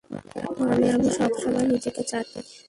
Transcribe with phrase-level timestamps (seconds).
[0.61, 2.39] মানে, আমি সবসময় নিজেকে চাটি।